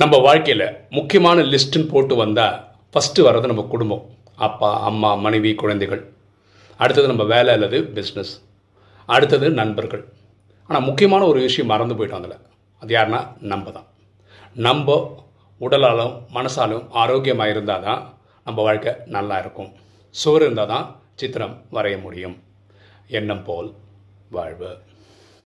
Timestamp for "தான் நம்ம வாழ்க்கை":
17.88-18.94